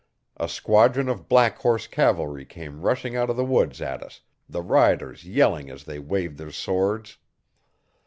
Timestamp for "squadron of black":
0.49-1.59